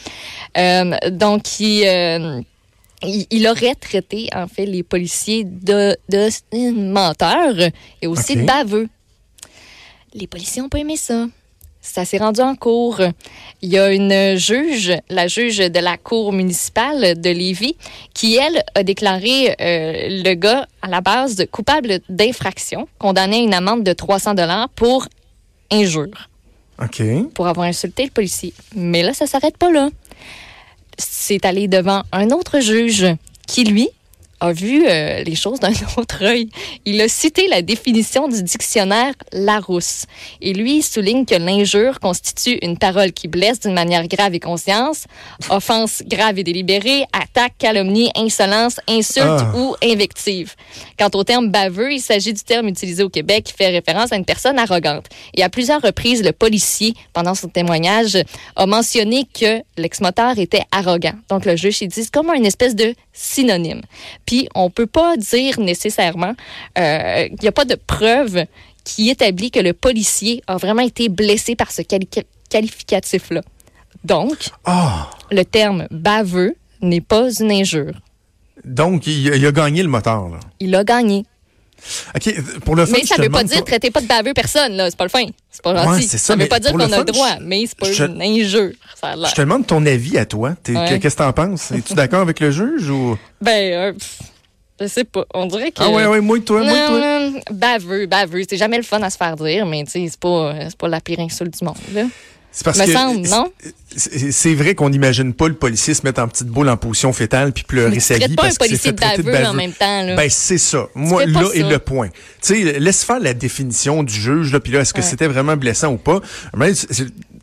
Euh, 0.58 0.96
donc, 1.10 1.60
il, 1.60 1.84
euh, 1.88 2.42
il, 3.04 3.26
il 3.32 3.48
aurait 3.48 3.76
traité, 3.76 4.30
en 4.36 4.48
fait, 4.48 4.66
les 4.66 4.84
policiers 4.84 5.44
de, 5.44 5.96
de 6.10 6.30
menteurs 6.72 7.70
et 8.02 8.08
aussi 8.08 8.34
OK. 8.34 8.40
de 8.40 8.46
baveux. 8.46 8.90
Les 10.14 10.28
policiers 10.28 10.62
n'ont 10.62 10.70
pas 10.70 10.80
aimé 10.80 10.98
ça. 10.98 11.26
Ça 11.86 12.06
s'est 12.06 12.18
rendu 12.18 12.40
en 12.40 12.56
cours. 12.56 13.02
Il 13.62 13.70
y 13.70 13.78
a 13.78 13.92
une 13.92 14.38
juge, 14.38 14.94
la 15.10 15.28
juge 15.28 15.58
de 15.58 15.80
la 15.80 15.98
cour 15.98 16.32
municipale 16.32 17.20
de 17.20 17.30
Lévis, 17.30 17.76
qui, 18.14 18.38
elle, 18.38 18.64
a 18.74 18.84
déclaré 18.84 19.50
euh, 19.60 20.24
le 20.24 20.34
gars 20.34 20.66
à 20.82 20.88
la 20.88 21.02
base 21.02 21.36
de 21.36 21.44
coupable 21.44 22.00
d'infraction, 22.08 22.88
condamné 23.00 23.36
à 23.36 23.40
une 23.42 23.54
amende 23.54 23.84
de 23.84 23.92
300 23.92 24.34
dollars 24.34 24.70
pour 24.70 25.08
injure, 25.72 26.30
OK. 26.82 27.04
pour 27.34 27.48
avoir 27.48 27.68
insulté 27.68 28.06
le 28.06 28.12
policier. 28.12 28.54
Mais 28.76 29.04
là, 29.04 29.14
ça 29.14 29.28
s'arrête 29.28 29.58
pas 29.58 29.70
là. 29.70 29.90
C'est 30.98 31.46
allé 31.46 31.68
devant 31.68 32.04
un 32.14 32.30
autre 32.30 32.62
juge 32.62 33.08
qui, 33.46 33.66
lui, 33.66 33.90
a 34.44 34.52
vu 34.52 34.84
euh, 34.86 35.24
les 35.24 35.36
choses 35.36 35.60
d'un 35.60 35.72
autre 35.98 36.24
œil. 36.24 36.50
Il 36.86 37.00
a 37.02 37.08
cité 37.08 37.48
la 37.48 37.62
définition 37.62 38.28
du 38.28 38.44
dictionnaire 38.44 39.14
Larousse. 39.32 40.06
Et 40.42 40.54
lui, 40.54 40.78
il 40.78 40.84
souligne 40.84 41.26
que 41.26 41.36
l'injure 41.36 42.00
constitue 42.02 42.58
une 42.62 42.78
parole 42.78 43.14
qui 43.14 43.28
blesse 43.30 43.62
d'une 43.62 43.74
manière 43.74 44.06
grave 44.08 44.34
et 44.36 44.40
conscience, 44.42 45.06
offense 45.50 46.04
grave 46.06 46.40
et 46.40 46.44
délibérée, 46.44 47.06
attaque, 47.14 47.54
calomnie, 47.58 48.12
insolence, 48.16 48.80
insulte 48.90 49.28
Ah. 49.28 49.54
ou 49.58 49.76
invective. 49.84 50.56
Quant 51.00 51.10
au 51.14 51.24
terme 51.24 51.50
baveux, 51.50 51.94
il 51.94 52.02
s'agit 52.02 52.34
du 52.34 52.42
terme 52.44 52.68
utilisé 52.68 53.02
au 53.04 53.10
Québec 53.10 53.46
qui 53.46 53.54
fait 53.54 53.70
référence 53.70 54.12
à 54.12 54.18
une 54.18 54.26
personne 54.26 54.60
arrogante. 54.60 55.06
Et 55.36 55.44
à 55.44 55.50
plusieurs 55.50 55.82
reprises, 55.82 56.22
le 56.22 56.34
policier, 56.34 56.94
pendant 57.14 57.34
son 57.36 57.48
témoignage, 57.48 58.18
a 58.58 58.66
mentionné 58.66 59.26
que 59.34 59.62
l'ex-moteur 59.78 60.38
était 60.38 60.64
arrogant. 60.72 61.14
Donc, 61.30 61.46
le 61.46 61.56
juge, 61.56 61.82
il 61.82 61.88
dit, 61.88 62.04
c'est 62.04 62.12
comme 62.12 62.30
une 62.34 62.46
espèce 62.46 62.76
de 62.76 62.94
synonyme. 63.14 63.82
Puis, 64.26 64.50
on 64.56 64.70
peut 64.70 64.88
pas 64.88 65.16
dire 65.18 65.60
nécessairement 65.60 66.34
euh, 66.78 67.28
qu'il 67.30 67.40
n'y 67.42 67.48
a 67.48 67.52
pas 67.54 67.66
de 67.66 67.76
preuve 67.76 68.46
qui 68.84 69.10
établit 69.10 69.52
que 69.52 69.60
le 69.60 69.74
policier 69.74 70.42
a 70.48 70.58
vraiment 70.58 70.82
été 70.82 71.08
blessé 71.10 71.56
par 71.56 71.72
ce 71.72 71.82
quali- 71.84 72.10
qualificatif-là. 72.50 73.42
Donc, 74.04 74.50
Ah! 74.66 75.10
le 75.32 75.44
terme 75.46 75.88
baveux 75.92 76.56
n'est 76.82 77.02
pas 77.02 77.32
une 77.40 77.52
injure. 77.52 77.94
Donc, 78.66 79.08
il, 79.08 79.28
il 79.28 79.46
a 79.46 79.52
gagné 79.52 79.84
le 79.84 79.90
moteur, 79.90 80.28
là. 80.30 80.40
Il 80.60 80.76
a 80.76 80.84
gagné. 80.84 81.26
OK, 82.16 82.60
pour 82.64 82.76
le 82.76 82.86
fun, 82.86 82.94
Mais 82.98 83.06
ça 83.06 83.16
te 83.16 83.22
veut 83.22 83.30
pas 83.30 83.44
dire 83.44 83.64
traitez 83.64 83.92
pas 83.92 84.02
de 84.02 84.08
baveux 84.08 84.34
personne, 84.34 84.74
là. 84.74 84.90
C'est 84.90 84.96
pas 84.98 85.04
le 85.04 85.10
fin. 85.10 85.26
C'est 85.52 85.62
pas 85.62 85.76
gentil. 85.76 86.02
Ouais, 86.02 86.08
c'est 86.08 86.18
ça, 86.18 86.36
veut 86.36 86.46
pas 86.48 86.60
dire 86.60 86.72
qu'on 86.72 86.80
a 86.80 86.98
le 86.98 87.04
droit, 87.04 87.36
je- 87.40 87.44
mais 87.44 87.64
c'est 87.68 87.78
pas 87.78 87.92
je- 87.92 88.04
une 88.06 88.22
injure. 88.22 88.72
Ça. 89.00 89.14
Je 89.28 89.34
te 89.34 89.42
demande 89.42 89.68
ton 89.68 89.86
avis 89.86 90.18
à 90.18 90.26
toi. 90.26 90.56
Ouais. 90.70 91.00
Qu'est-ce 91.00 91.16
que 91.16 91.22
t'en 91.24 91.34
penses? 91.34 91.72
Es-tu 91.72 91.94
d'accord 91.94 92.22
avec 92.22 92.40
le 92.40 92.52
juge 92.52 92.90
ou? 92.90 93.18
Ben, 93.42 93.74
euh, 93.74 93.94
je 94.80 94.88
sais 94.88 95.04
pas. 95.04 95.26
On 95.34 95.46
dirait 95.46 95.72
que. 95.72 95.82
Ah 95.84 95.90
ouais, 95.90 96.06
ouais, 96.06 96.22
moi 96.22 96.40
toi, 96.40 96.64
moi 96.64 96.72
Non, 96.74 96.88
toi. 96.88 97.00
non, 97.30 97.40
baveux, 97.52 98.06
baveux. 98.06 98.44
C'est 98.50 98.58
jamais 98.58 98.78
le 98.78 98.84
fun 98.84 99.02
à 99.02 99.10
se 99.10 99.18
faire 99.18 99.36
dire, 99.36 99.66
mais 99.66 99.84
tu 99.84 99.92
sais, 99.92 100.08
c'est 100.10 100.20
pas, 100.20 100.56
c'est 100.70 100.78
pas 100.78 100.88
la 100.88 101.02
pire 101.02 101.20
insulte 101.20 101.58
du 101.60 101.66
monde, 101.66 101.76
là. 101.94 102.04
C'est 102.56 102.64
parce 102.66 102.78
Me 102.78 102.86
que 102.86 102.92
semble, 102.94 103.28
non? 103.30 103.52
c'est 103.96 104.54
vrai 104.54 104.76
qu'on 104.76 104.90
n'imagine 104.92 105.34
pas 105.34 105.48
le 105.48 105.56
policier 105.56 105.94
se 105.96 106.04
mettre 106.04 106.22
en 106.22 106.28
petite 106.28 106.48
boule 106.48 106.70
en 106.70 106.78
position 106.78 107.12
fétale 107.12 107.52
puis 107.52 107.64
pleurer 107.64 108.00
sa 108.00 108.18
vie 108.18 108.36
pas 108.36 108.44
parce 108.44 108.56
un 108.62 108.66
qu'il 108.66 108.78
s'est 108.78 108.90
policier 108.90 108.90
fait 108.90 108.92
de 108.94 108.98
traiter 109.02 109.24
de 109.24 109.32
baveux 109.32 109.48
en 109.48 109.54
même 109.54 109.72
temps, 109.74 110.04
là. 110.04 110.16
Ben 110.16 110.30
c'est 110.30 110.58
ça. 110.60 110.88
Moi 110.96 111.26
là 111.26 111.50
est 111.54 111.68
le 111.68 111.80
point. 111.80 112.10
Tu 112.10 112.14
sais, 112.42 112.80
laisse 112.80 113.04
faire 113.04 113.20
la 113.20 113.34
définition 113.34 114.04
du 114.04 114.14
juge 114.14 114.52
là 114.54 114.60
puis 114.60 114.72
là 114.72 114.82
est-ce 114.82 114.94
que 114.94 115.02
Ouais. 115.02 115.08
c'était 115.08 115.28
vraiment 115.28 115.58
blessant 115.58 115.92
ou 115.94 115.98
pas? 115.98 116.22
Mais 116.56 116.74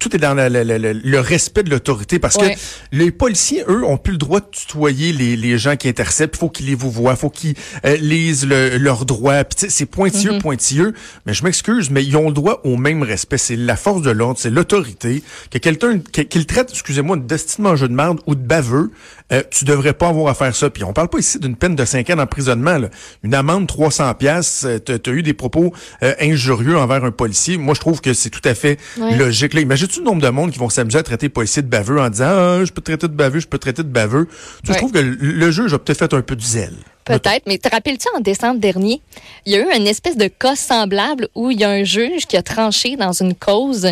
tout 0.00 0.16
est 0.16 0.18
dans 0.18 0.34
la- 0.34 0.48
la- 0.48 0.64
la- 0.64 0.78
le 0.92 1.20
respect 1.20 1.62
de 1.62 1.70
l'autorité 1.70 2.18
parce 2.18 2.34
Ouais. 2.36 2.54
que 2.54 2.58
les 2.96 3.10
policiers 3.12 3.62
eux 3.68 3.84
ont 3.84 3.96
plus 3.98 4.12
le 4.12 4.18
droit 4.18 4.40
de 4.40 4.46
tutoyer 4.50 5.12
les, 5.12 5.36
les 5.36 5.58
gens 5.58 5.76
qui 5.76 5.88
interceptent, 5.88 6.34
il 6.36 6.38
faut 6.38 6.48
qu'ils 6.48 6.66
les 6.66 6.74
vous 6.74 6.90
voient, 6.90 7.14
faut 7.16 7.30
qu'ils 7.30 7.54
euh, 7.84 7.96
lisent 7.96 8.46
le- 8.46 8.78
leurs 8.78 9.04
droits. 9.06 9.42
C'est 9.68 9.86
pointilleux 9.86 10.32
Mm-hmm. 10.32 10.40
pointilleux, 10.40 10.94
mais 11.26 11.34
je 11.34 11.44
m'excuse 11.44 11.90
mais 11.90 12.04
ils 12.04 12.16
ont 12.16 12.26
le 12.28 12.32
droit 12.34 12.60
au 12.64 12.76
même 12.76 13.02
respect, 13.02 13.38
c'est 13.38 13.56
la 13.56 13.76
force 13.76 14.02
de 14.02 14.10
l'ordre, 14.10 14.38
c'est 14.40 14.50
l'autorité 14.50 15.22
que 15.50 15.58
quelqu'un 15.58 15.98
que- 16.00 16.22
qu'il 16.22 16.46
traite, 16.46 16.70
excusez-moi, 16.70 17.16
de 17.16 17.22
destin 17.22 17.62
mangeux 17.62 17.88
de 17.88 17.94
merde 17.94 18.18
ou 18.26 18.34
de 18.34 18.40
baveux, 18.40 18.90
euh, 19.32 19.42
tu 19.50 19.64
devrais 19.64 19.92
pas 19.92 20.08
avoir 20.08 20.28
à 20.30 20.34
faire 20.34 20.54
ça. 20.56 20.70
Puis 20.70 20.82
on 20.84 20.92
parle 20.92 21.08
pas 21.08 21.18
ici 21.18 21.38
d'une 21.38 21.56
peine 21.56 21.76
de 21.76 21.84
5 21.84 22.08
ans 22.10 22.16
d'emprisonnement. 22.16 22.78
Une 23.22 23.34
amende 23.34 23.66
300 23.66 24.12
pièces, 24.14 24.66
t'as 24.84 24.98
t'as 24.98 25.10
eu 25.12 25.22
des 25.22 25.34
propos 25.34 25.72
euh, 26.02 26.14
injurieux 26.20 26.76
envers 26.78 27.04
un 27.04 27.10
policier. 27.10 27.56
Moi, 27.58 27.74
je 27.74 27.80
trouve 27.80 28.00
que 28.00 28.14
c'est 28.14 28.30
tout 28.30 28.40
à 28.44 28.54
fait 28.54 28.78
Ouais. 28.98 29.16
logique. 29.16 29.54
Là, 29.54 29.60
imagine-tu 29.90 30.00
le 30.00 30.04
nombre 30.04 30.22
de 30.22 30.28
monde 30.28 30.50
qui 30.50 30.58
vont 30.58 30.68
s'amuser 30.68 30.98
à 30.98 31.02
traiter 31.02 31.26
les 31.26 31.30
policiers 31.30 31.62
de 31.62 31.68
baveux 31.68 32.00
en 32.00 32.08
disant 32.08 32.26
ah, 32.28 32.64
je 32.64 32.72
peux 32.72 32.80
te 32.80 32.90
traiter 32.90 33.08
de 33.08 33.12
baveux, 33.12 33.40
je 33.40 33.46
peux 33.46 33.58
te 33.58 33.62
traiter 33.62 33.82
de 33.82 33.88
baveux? 33.88 34.28
Tu 34.64 34.70
Ouais. 34.70 34.74
Je 34.74 34.78
trouve 34.78 34.92
que 34.92 34.98
le, 34.98 35.14
le 35.14 35.50
juge 35.50 35.74
a 35.74 35.78
peut-être 35.78 35.98
fait 35.98 36.14
un 36.14 36.22
peu 36.22 36.36
de 36.36 36.42
zèle. 36.42 36.76
Peut-être, 37.04 37.42
mais 37.46 37.58
te 37.58 37.68
rappelles-tu 37.68 38.06
en 38.14 38.20
décembre 38.20 38.60
dernier, 38.60 39.00
il 39.44 39.52
y 39.52 39.56
a 39.56 39.60
eu 39.60 39.76
une 39.76 39.86
espèce 39.86 40.16
de 40.16 40.28
cas 40.28 40.54
semblable 40.54 41.28
où 41.34 41.50
il 41.50 41.58
y 41.58 41.64
a 41.64 41.70
un 41.70 41.82
juge 41.82 42.26
qui 42.26 42.36
a 42.36 42.42
tranché 42.42 42.94
dans 42.96 43.12
une 43.12 43.34
cause 43.34 43.88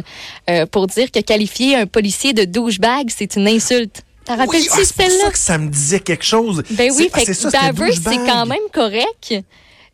euh, 0.48 0.66
pour 0.66 0.86
dire 0.86 1.10
que 1.10 1.18
qualifier 1.20 1.74
un 1.74 1.86
policier 1.86 2.32
de 2.32 2.44
douchebag, 2.44 3.08
c'est 3.08 3.34
une 3.34 3.48
insulte. 3.48 4.02
T'en 4.24 4.34
Oui, 4.34 4.40
rappelles-tu 4.40 4.68
ah, 4.70 4.80
c'est 4.84 4.94
pour 4.94 5.10
ça 5.10 5.30
que 5.32 5.38
ça 5.38 5.58
me 5.58 5.68
disait 5.68 6.00
quelque 6.00 6.24
chose. 6.24 6.62
Ben 6.70 6.92
oui, 6.96 7.10
ah, 7.12 7.18
fait 7.18 7.34
c'était 7.34 7.58
baveux, 7.58 7.90
c'est 7.92 8.18
quand 8.18 8.46
même 8.46 8.58
correct, 8.72 9.34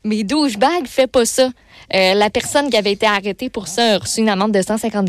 mais 0.04 0.22
douchebag 0.22 0.86
fait 0.86 1.06
pas 1.06 1.24
ça. 1.24 1.50
Euh, 1.94 2.14
la 2.14 2.28
personne 2.28 2.68
qui 2.68 2.76
avait 2.76 2.92
été 2.92 3.06
arrêtée 3.06 3.48
pour 3.48 3.68
ça 3.68 3.94
a 3.94 3.98
reçu 3.98 4.20
une 4.20 4.28
amende 4.28 4.52
de 4.52 4.60
150 4.60 5.08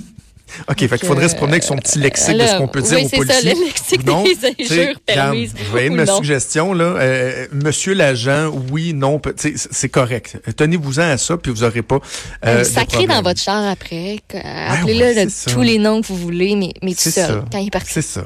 OK, 0.69 0.77
fait 0.79 0.97
qu'il 0.97 1.07
faudrait 1.07 1.29
se 1.29 1.35
promener 1.35 1.53
avec 1.55 1.63
son 1.63 1.75
petit 1.77 1.99
lexique 1.99 2.33
de 2.33 2.39
là, 2.39 2.47
ce 2.47 2.57
qu'on 2.57 2.67
peut 2.67 2.81
dire 2.81 2.97
oui, 2.97 3.05
aux 3.05 3.09
c'est 3.09 3.17
ça, 3.17 3.23
policiers. 3.25 3.53
le 3.55 3.65
lexique 3.65 4.05
non. 4.05 4.23
des 4.23 4.65
injures 4.65 4.99
permises 5.05 5.53
Vous 5.57 5.71
voyez 5.71 5.89
ma 5.89 6.05
non. 6.05 6.15
suggestion, 6.17 6.73
là. 6.73 6.83
euh, 6.85 7.47
monsieur 7.51 7.93
l'agent, 7.93 8.51
oui, 8.71 8.93
non, 8.93 9.21
c'est 9.55 9.89
correct. 9.89 10.37
Tenez-vous-en 10.55 11.01
à 11.03 11.17
ça, 11.17 11.37
puis 11.37 11.51
vous 11.51 11.63
aurez 11.63 11.81
pas 11.81 11.99
euh, 12.45 12.59
de 12.59 12.63
Sacré 12.63 12.85
problème. 12.97 13.17
dans 13.17 13.21
votre 13.29 13.39
char 13.41 13.65
après. 13.69 14.19
Appelez-le 14.33 14.99
ouais, 15.15 15.25
de 15.25 15.51
tous 15.51 15.61
les 15.61 15.77
noms 15.77 16.01
que 16.01 16.07
vous 16.07 16.17
voulez, 16.17 16.55
mais, 16.55 16.73
mais 16.81 16.93
tout 16.93 17.09
seul, 17.09 17.27
ça. 17.27 17.45
quand 17.51 17.57
il 17.57 17.67
est 17.67 17.71
parti. 17.71 17.91
C'est 17.91 18.01
ça. 18.01 18.23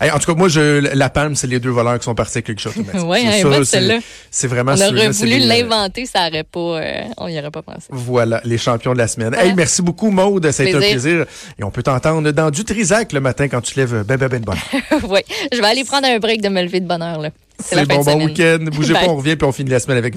Hey, 0.00 0.10
en 0.10 0.18
tout 0.18 0.32
cas, 0.32 0.38
moi, 0.38 0.48
je, 0.48 0.78
la 0.94 1.10
palme, 1.10 1.34
c'est 1.34 1.46
les 1.46 1.60
deux 1.60 1.70
voleurs 1.70 1.98
qui 1.98 2.04
sont 2.04 2.14
partis 2.14 2.38
avec 2.38 2.46
quelque 2.46 2.60
chose. 2.60 2.74
Bonne, 2.94 3.18
c'est- 3.64 3.64
celle-là. 3.64 3.98
C'est 4.30 4.46
vraiment 4.46 4.72
On 4.72 4.80
aurait 4.88 5.10
voulu 5.10 5.38
l'inventer, 5.38 6.06
ça 6.06 6.28
aurait 6.28 6.44
pas, 6.44 6.60
euh, 6.60 7.02
on 7.18 7.28
y 7.28 7.38
aurait 7.38 7.50
pas 7.50 7.62
pensé. 7.62 7.86
Voilà, 7.90 8.40
les 8.44 8.58
champions 8.58 8.92
de 8.92 8.98
la 8.98 9.08
semaine. 9.08 9.34
Hey, 9.34 9.52
merci 9.54 9.82
beaucoup, 9.82 10.10
Maude. 10.10 10.50
Ça 10.50 10.62
a 10.62 10.66
été 10.66 10.74
un 10.76 10.78
Plaisir. 10.78 11.00
plaisir. 11.00 11.26
Et 11.58 11.64
on 11.66 11.70
peut 11.70 11.82
t'entendre 11.82 12.30
dans 12.30 12.50
du 12.50 12.64
Trisac 12.64 13.12
le 13.12 13.20
matin 13.20 13.48
quand 13.48 13.60
tu 13.60 13.78
lèves 13.78 14.04
ben, 14.04 14.16
ben, 14.16 14.28
ben 14.28 14.40
de 14.40 14.44
bonne. 14.44 14.58
ouais, 15.10 15.24
je 15.52 15.58
vais 15.58 15.66
aller 15.66 15.84
prendre 15.84 16.06
un 16.06 16.18
break 16.18 16.40
de 16.40 16.48
me 16.48 16.62
lever 16.62 16.80
de 16.80 16.86
bonne 16.86 17.02
heure. 17.02 17.20
C'est 17.58 17.86
bon, 17.86 18.02
bon 18.02 18.24
week-end. 18.24 18.58
Bougez 18.72 18.92
pas, 18.92 19.08
on 19.08 19.16
revient 19.16 19.36
puis 19.36 19.46
on 19.46 19.52
finit 19.52 19.70
la 19.70 19.80
semaine 19.80 19.98
avec 19.98 20.14